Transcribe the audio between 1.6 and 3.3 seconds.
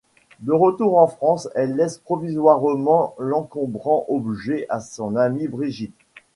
laisse provisoirement